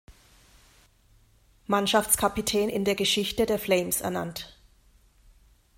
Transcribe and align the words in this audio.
Mannschaftskapitän 1.67 2.69
in 2.69 2.85
der 2.85 2.95
Geschichte 2.95 3.45
der 3.45 3.59
Flames 3.59 4.01
ernannt. 4.01 4.57